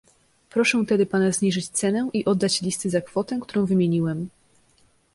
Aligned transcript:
"Proszę 0.49 0.85
tedy 0.85 1.05
pana 1.05 1.31
zniżyć 1.31 1.69
cenę 1.69 2.09
i 2.13 2.25
oddać 2.25 2.61
listy 2.61 2.89
za 2.89 3.01
kwotę, 3.01 3.39
którą 3.41 3.65
wymieniłem." 3.65 4.29